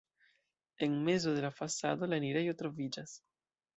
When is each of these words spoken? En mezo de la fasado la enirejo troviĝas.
En 0.79 1.03
mezo 1.03 1.35
de 1.35 1.43
la 1.45 1.51
fasado 1.59 2.09
la 2.09 2.17
enirejo 2.21 2.57
troviĝas. 2.63 3.15